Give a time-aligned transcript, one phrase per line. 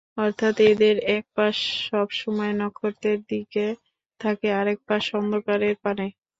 [0.17, 1.55] অর্থাৎ, এদের একপাশ
[1.85, 3.65] সবসময় নক্ষত্রের দিকে
[4.21, 6.05] থাকে, আরেকপাশ অন্ধকারের পানে।